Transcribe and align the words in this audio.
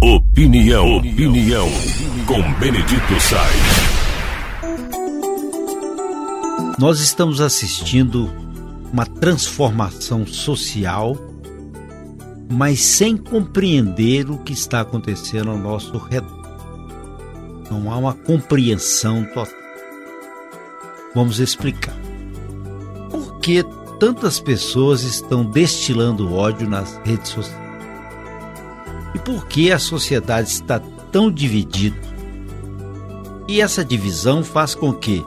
Opinião, 0.00 0.98
opinião, 0.98 1.66
com 2.24 2.40
Benedito 2.60 3.20
Sainz. 3.20 3.88
Nós 6.78 7.00
estamos 7.00 7.40
assistindo 7.40 8.30
uma 8.92 9.04
transformação 9.04 10.24
social, 10.24 11.16
mas 12.48 12.80
sem 12.80 13.16
compreender 13.16 14.30
o 14.30 14.38
que 14.38 14.52
está 14.52 14.82
acontecendo 14.82 15.50
ao 15.50 15.58
nosso 15.58 15.98
redor. 15.98 16.46
Não 17.68 17.90
há 17.92 17.96
uma 17.96 18.14
compreensão 18.14 19.24
total. 19.24 19.58
Vamos 21.12 21.40
explicar. 21.40 21.96
Por 23.10 23.40
que 23.40 23.64
tantas 23.98 24.38
pessoas 24.38 25.02
estão 25.02 25.44
destilando 25.44 26.32
ódio 26.32 26.68
nas 26.68 27.00
redes 27.04 27.30
sociais? 27.30 27.67
E 29.14 29.18
por 29.18 29.46
que 29.46 29.72
a 29.72 29.78
sociedade 29.78 30.48
está 30.48 30.80
tão 31.10 31.30
dividida? 31.30 31.96
E 33.46 33.60
essa 33.60 33.84
divisão 33.84 34.44
faz 34.44 34.74
com 34.74 34.92
que 34.92 35.24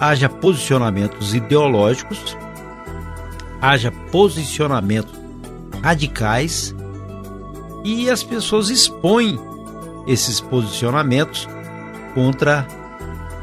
haja 0.00 0.28
posicionamentos 0.28 1.34
ideológicos, 1.34 2.36
haja 3.60 3.90
posicionamentos 4.10 5.14
radicais 5.82 6.74
e 7.84 8.08
as 8.08 8.22
pessoas 8.22 8.70
expõem 8.70 9.38
esses 10.06 10.40
posicionamentos 10.40 11.48
contra 12.14 12.66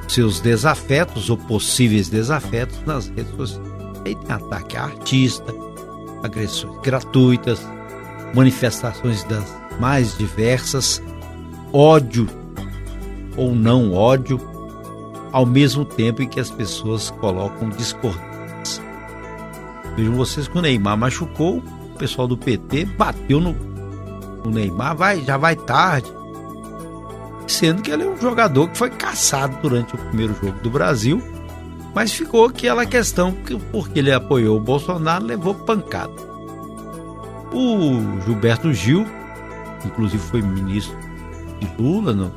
seus 0.08 0.40
desafetos 0.40 1.30
ou 1.30 1.38
possíveis 1.38 2.10
desafetos 2.10 2.80
nas 2.86 3.08
redes 3.10 3.36
sociais. 3.36 3.72
Aí 4.06 4.16
tem 4.16 4.36
ataque 4.36 4.78
a 4.78 4.84
artista, 4.84 5.54
agressões 6.24 6.80
gratuitas, 6.82 7.62
manifestações 8.34 9.24
das 9.26 9.44
mais 9.80 10.18
diversas, 10.18 11.02
ódio 11.74 12.28
ou 13.36 13.56
não 13.56 13.94
ódio, 13.94 14.40
ao 15.32 15.46
mesmo 15.46 15.86
tempo 15.86 16.22
em 16.22 16.28
que 16.28 16.40
as 16.40 16.52
pessoas 16.52 17.10
colocam 17.10 17.70
discordância. 17.70 18.84
Vejam 19.96 20.14
vocês 20.16 20.48
que 20.48 20.58
o 20.58 20.62
Neymar 20.62 20.98
machucou, 20.98 21.58
o 21.58 21.98
pessoal 21.98 22.28
do 22.28 22.38
PT 22.38 22.86
bateu 22.86 23.40
no, 23.40 23.54
no 24.44 24.52
Neymar, 24.52 24.96
vai, 24.96 25.22
já 25.22 25.38
vai 25.38 25.56
tarde. 25.56 26.12
Sendo 27.48 27.82
que 27.82 27.92
ele 27.92 28.04
é 28.04 28.08
um 28.08 28.18
jogador 28.18 28.70
que 28.70 28.78
foi 28.78 28.90
caçado 28.90 29.58
durante 29.62 29.96
o 29.96 29.98
primeiro 29.98 30.36
jogo 30.42 30.60
do 30.60 30.70
Brasil, 30.70 31.22
mas 31.94 32.14
ficou 32.14 32.46
aquela 32.46 32.86
questão 32.86 33.32
que 33.32 33.58
porque 33.58 34.00
ele 34.00 34.12
apoiou 34.12 34.58
o 34.58 34.62
Bolsonaro, 34.62 35.26
levou 35.26 35.54
pancada. 35.54 36.31
O 37.54 38.22
Gilberto 38.26 38.74
Gil, 38.74 39.06
inclusive 39.86 40.24
foi 40.24 40.42
ministro 40.42 40.98
de 41.60 41.82
Lula, 41.82 42.14
no, 42.14 42.32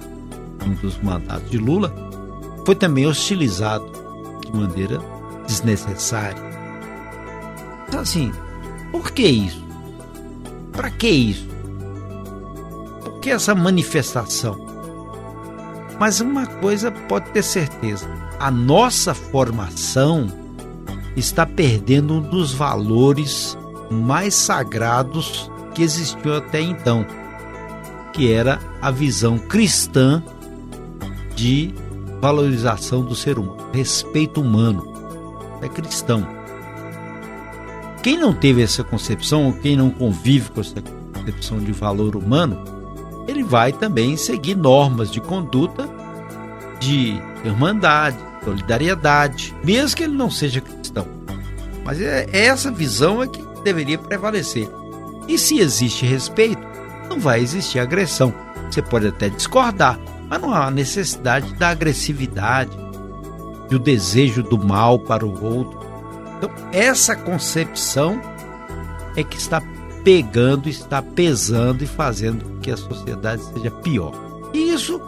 um 0.66 0.74
dos 0.74 1.00
mandatos 1.02 1.50
de 1.50 1.58
Lula, 1.58 1.94
foi 2.64 2.74
também 2.74 3.06
hostilizado 3.06 3.84
de 4.44 4.52
maneira 4.56 5.00
desnecessária. 5.46 6.42
Então, 7.86 8.00
assim, 8.00 8.32
por 8.90 9.12
que 9.12 9.26
isso? 9.26 9.64
Para 10.72 10.90
que 10.90 11.08
isso? 11.08 11.48
Por 13.02 13.20
que 13.20 13.30
essa 13.30 13.54
manifestação? 13.54 14.64
Mas 15.98 16.20
uma 16.20 16.46
coisa 16.46 16.90
pode 16.90 17.30
ter 17.30 17.42
certeza: 17.42 18.08
a 18.40 18.50
nossa 18.50 19.14
formação 19.14 20.26
está 21.16 21.46
perdendo 21.46 22.14
um 22.14 22.20
dos 22.20 22.52
valores 22.52 23.56
mais 23.94 24.34
sagrados 24.34 25.50
que 25.74 25.82
existiu 25.82 26.36
até 26.36 26.60
então, 26.60 27.06
que 28.12 28.32
era 28.32 28.60
a 28.80 28.90
visão 28.90 29.38
cristã 29.38 30.22
de 31.34 31.74
valorização 32.20 33.02
do 33.02 33.14
ser 33.14 33.38
humano, 33.38 33.68
respeito 33.72 34.40
humano. 34.40 34.92
É 35.60 35.68
cristão. 35.68 36.26
Quem 38.02 38.18
não 38.18 38.34
teve 38.34 38.62
essa 38.62 38.84
concepção, 38.84 39.46
ou 39.46 39.52
quem 39.54 39.76
não 39.76 39.90
convive 39.90 40.50
com 40.50 40.60
essa 40.60 40.82
concepção 41.14 41.58
de 41.58 41.72
valor 41.72 42.14
humano, 42.14 42.62
ele 43.26 43.42
vai 43.42 43.72
também 43.72 44.16
seguir 44.16 44.54
normas 44.54 45.10
de 45.10 45.20
conduta 45.20 45.88
de 46.78 47.18
irmandade, 47.44 48.18
solidariedade, 48.44 49.54
mesmo 49.64 49.96
que 49.96 50.04
ele 50.04 50.14
não 50.14 50.30
seja 50.30 50.60
cristão. 50.60 51.06
Mas 51.84 52.00
é 52.00 52.26
essa 52.30 52.70
visão 52.70 53.22
é 53.22 53.26
que 53.26 53.42
deveria 53.64 53.98
prevalecer. 53.98 54.70
E 55.26 55.38
se 55.38 55.58
existe 55.58 56.06
respeito, 56.06 56.62
não 57.08 57.18
vai 57.18 57.40
existir 57.40 57.78
agressão. 57.78 58.32
Você 58.70 58.82
pode 58.82 59.08
até 59.08 59.28
discordar, 59.28 59.98
mas 60.28 60.40
não 60.40 60.52
há 60.52 60.70
necessidade 60.70 61.52
da 61.54 61.70
agressividade, 61.70 62.76
do 63.68 63.78
desejo 63.78 64.42
do 64.42 64.58
mal 64.62 64.98
para 64.98 65.26
o 65.26 65.44
outro. 65.44 65.80
Então, 66.36 66.50
essa 66.72 67.16
concepção 67.16 68.20
é 69.16 69.22
que 69.22 69.36
está 69.36 69.62
pegando, 70.02 70.68
está 70.68 71.00
pesando 71.00 71.82
e 71.82 71.86
fazendo 71.86 72.44
com 72.44 72.60
que 72.60 72.70
a 72.70 72.76
sociedade 72.76 73.42
seja 73.42 73.70
pior. 73.70 74.12
E 74.52 74.72
isso 74.72 75.00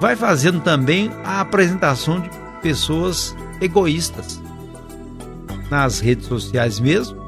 vai 0.00 0.16
fazendo 0.16 0.60
também 0.60 1.10
a 1.24 1.40
apresentação 1.40 2.20
de 2.20 2.30
pessoas 2.62 3.36
egoístas. 3.60 4.40
Nas 5.70 6.00
redes 6.00 6.26
sociais 6.26 6.80
mesmo, 6.80 7.23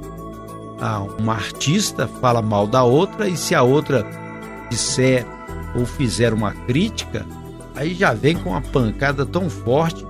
uma 1.18 1.34
artista 1.34 2.06
fala 2.20 2.42
mal 2.42 2.66
da 2.66 2.82
outra 2.82 3.28
e 3.28 3.36
se 3.36 3.54
a 3.54 3.62
outra 3.62 4.06
disser 4.70 5.26
ou 5.74 5.86
fizer 5.86 6.32
uma 6.32 6.52
crítica, 6.52 7.26
aí 7.74 7.94
já 7.94 8.12
vem 8.12 8.36
com 8.36 8.50
uma 8.50 8.62
pancada 8.62 9.24
tão 9.24 9.48
forte. 9.48 10.06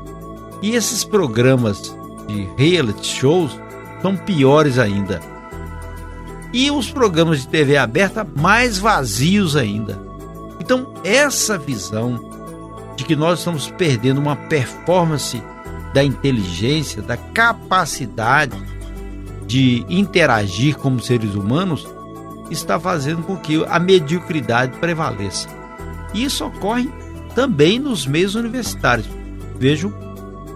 E 0.62 0.75
esses 0.75 1.04
programas 1.04 1.94
de 2.27 2.49
reality 2.56 3.06
shows 3.06 3.59
são 4.00 4.16
piores 4.16 4.78
ainda. 4.78 5.21
E 6.53 6.71
os 6.71 6.91
programas 6.91 7.41
de 7.41 7.48
TV 7.48 7.77
aberta 7.77 8.27
mais 8.37 8.78
vazios 8.78 9.56
ainda. 9.56 10.00
Então, 10.60 10.94
essa 11.04 11.59
visão 11.59 12.19
de 12.97 13.04
que 13.04 13.15
nós 13.15 13.41
estamos 13.41 13.71
perdendo 13.71 14.19
uma 14.19 14.37
performance 14.37 15.43
da 15.93 16.03
inteligência, 16.03 17.03
da 17.03 17.16
capacidade 17.16 18.56
de 19.46 19.84
interagir 19.88 20.76
como 20.76 21.00
seres 21.00 21.34
humanos, 21.34 21.86
está 22.50 22.78
fazendo 22.78 23.22
com 23.22 23.36
que 23.36 23.64
a 23.66 23.78
mediocridade 23.78 24.78
prevaleça. 24.78 25.48
E 26.14 26.24
isso 26.24 26.44
ocorre 26.44 26.90
também 27.34 27.78
nos 27.78 28.06
meios 28.06 28.34
universitários. 28.34 29.08
Vejo, 29.58 29.92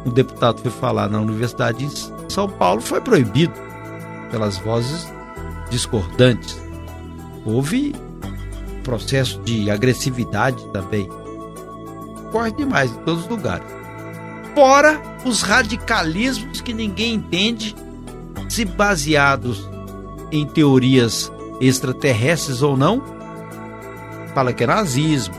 um 0.05 0.11
deputado 0.11 0.61
foi 0.61 0.71
falar 0.71 1.09
na 1.09 1.21
Universidade 1.21 1.87
de 1.87 2.33
São 2.33 2.49
Paulo, 2.49 2.81
foi 2.81 3.01
proibido 3.01 3.53
pelas 4.31 4.59
vozes 4.59 5.07
discordantes. 5.71 6.61
Houve 7.45 7.95
processo 8.83 9.41
de 9.43 9.71
agressividade 9.71 10.65
também. 10.73 11.09
Ocorre 12.29 12.53
demais 12.53 12.91
em 12.91 12.99
todos 13.05 13.25
os 13.25 13.29
lugares. 13.29 13.67
Fora 14.55 15.01
os 15.25 15.43
radicalismos 15.43 16.61
que 16.61 16.73
ninguém 16.73 17.15
entende, 17.15 17.75
se 18.51 18.65
baseados 18.65 19.71
em 20.33 20.45
teorias 20.45 21.33
extraterrestres 21.61 22.63
ou 22.63 22.77
não, 22.77 23.01
fala 24.35 24.53
que 24.53 24.65
é 24.65 24.67
nazismo, 24.67 25.35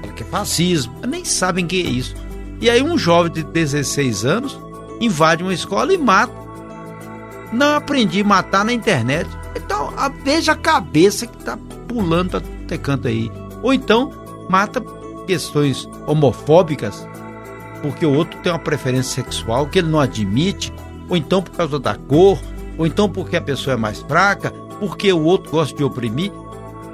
fala 0.00 0.12
que 0.12 0.22
é 0.24 0.26
fascismo, 0.26 0.92
nem 1.06 1.24
sabem 1.24 1.64
que 1.64 1.80
é 1.80 1.88
isso. 1.88 2.16
E 2.60 2.68
aí 2.68 2.82
um 2.82 2.98
jovem 2.98 3.30
de 3.30 3.44
16 3.44 4.24
anos 4.24 4.58
invade 5.00 5.44
uma 5.44 5.54
escola 5.54 5.94
e 5.94 5.98
mata. 5.98 6.34
Não 7.52 7.76
aprendi 7.76 8.22
a 8.22 8.24
matar 8.24 8.64
na 8.64 8.72
internet. 8.72 9.30
Então, 9.54 9.92
veja 10.24 10.52
a 10.52 10.56
cabeça 10.56 11.24
que 11.24 11.38
tá 11.44 11.56
pulando 11.86 12.42
pra 12.66 12.78
canto 12.78 13.06
aí. 13.06 13.30
Ou 13.62 13.72
então, 13.72 14.10
mata 14.48 14.82
questões 15.24 15.88
homofóbicas, 16.04 17.06
porque 17.80 18.04
o 18.04 18.12
outro 18.12 18.40
tem 18.40 18.50
uma 18.50 18.58
preferência 18.58 19.22
sexual 19.22 19.68
que 19.68 19.78
ele 19.78 19.88
não 19.88 20.00
admite, 20.00 20.72
ou 21.08 21.16
então 21.16 21.42
por 21.42 21.52
causa 21.52 21.78
da 21.78 21.94
cor, 21.94 22.38
ou 22.78 22.86
então 22.86 23.08
porque 23.08 23.36
a 23.36 23.40
pessoa 23.40 23.74
é 23.74 23.76
mais 23.76 24.00
fraca, 24.00 24.50
porque 24.78 25.12
o 25.12 25.22
outro 25.22 25.50
gosta 25.50 25.76
de 25.76 25.84
oprimir. 25.84 26.32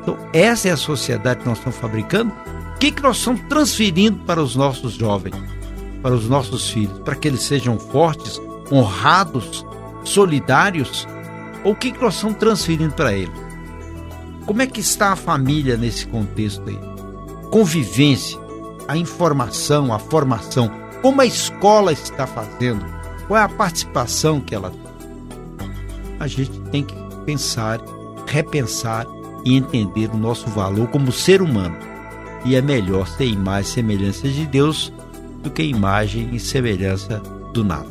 Então, 0.02 0.16
essa 0.32 0.68
é 0.68 0.72
a 0.72 0.76
sociedade 0.76 1.40
que 1.40 1.48
nós 1.48 1.58
estamos 1.58 1.78
fabricando. 1.78 2.32
O 2.74 2.78
que, 2.78 2.90
que 2.90 3.02
nós 3.02 3.18
estamos 3.18 3.40
transferindo 3.48 4.18
para 4.24 4.42
os 4.42 4.56
nossos 4.56 4.94
jovens, 4.94 5.36
para 6.02 6.14
os 6.14 6.28
nossos 6.28 6.68
filhos, 6.70 6.98
para 7.00 7.14
que 7.14 7.28
eles 7.28 7.42
sejam 7.42 7.78
fortes, 7.78 8.40
honrados, 8.70 9.64
solidários? 10.04 11.06
Ou 11.64 11.72
o 11.72 11.76
que, 11.76 11.92
que 11.92 12.02
nós 12.02 12.14
estamos 12.14 12.38
transferindo 12.38 12.94
para 12.94 13.12
eles? 13.12 13.42
Como 14.46 14.60
é 14.60 14.66
que 14.66 14.80
está 14.80 15.12
a 15.12 15.16
família 15.16 15.76
nesse 15.76 16.06
contexto 16.08 16.68
aí? 16.68 16.78
Convivência, 17.50 18.40
a 18.88 18.96
informação, 18.96 19.92
a 19.92 19.98
formação, 19.98 20.70
como 21.00 21.20
a 21.20 21.26
escola 21.26 21.92
está 21.92 22.26
fazendo, 22.26 22.84
qual 23.32 23.40
é 23.40 23.44
a 23.46 23.48
participação 23.48 24.42
que 24.42 24.54
ela 24.54 24.70
tem. 24.70 24.80
A 26.20 26.26
gente 26.26 26.50
tem 26.70 26.84
que 26.84 26.94
pensar, 27.24 27.80
repensar 28.26 29.06
e 29.42 29.56
entender 29.56 30.10
o 30.10 30.18
nosso 30.18 30.50
valor 30.50 30.86
como 30.88 31.10
ser 31.10 31.40
humano. 31.40 31.74
E 32.44 32.54
é 32.54 32.60
melhor 32.60 33.08
ser 33.08 33.24
imagem 33.24 33.70
e 33.70 33.74
semelhança 33.74 34.28
de 34.28 34.44
Deus 34.44 34.92
do 35.42 35.50
que 35.50 35.62
imagem 35.62 36.28
e 36.34 36.38
semelhança 36.38 37.22
do 37.54 37.64
nada. 37.64 37.88